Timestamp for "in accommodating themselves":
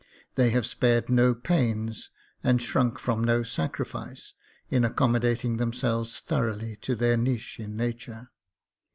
4.67-6.21